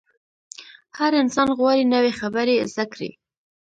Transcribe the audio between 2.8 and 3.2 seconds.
کړي.